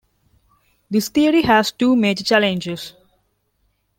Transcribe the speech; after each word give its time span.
This 0.89 1.09
theory 1.09 1.43
has 1.43 1.71
two 1.71 1.95
major 1.95 2.23
challenges. 2.23 2.95